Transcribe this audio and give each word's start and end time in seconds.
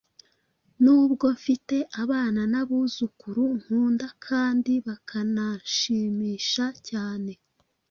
Nubwo 0.83 1.25
mfite 1.37 1.75
abana 2.01 2.41
n’abuzukuru 2.51 3.43
nkunda 3.61 4.07
kandi 4.25 4.73
bakananshimisha 4.85 6.65
cyane, 6.89 7.31